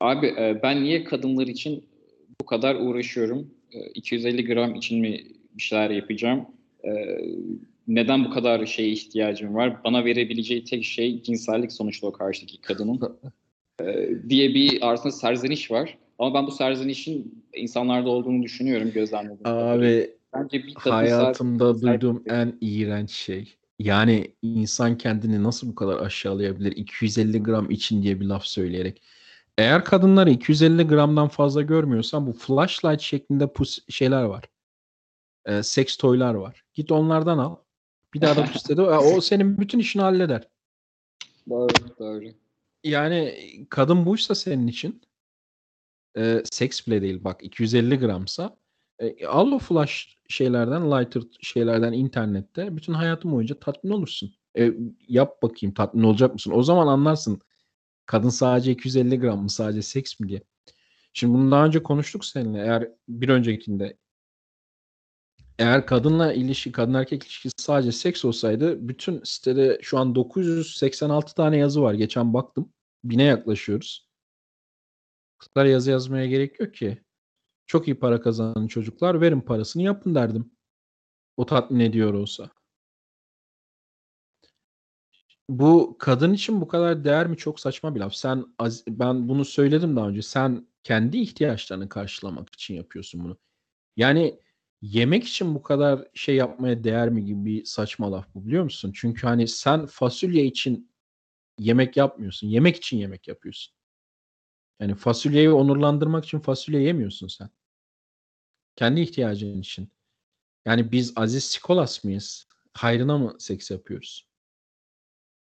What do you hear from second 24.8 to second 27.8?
kendini nasıl bu kadar aşağılayabilir? 250 gram